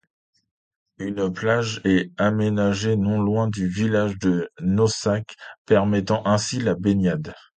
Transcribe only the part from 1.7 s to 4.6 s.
est aménagée non loin du village de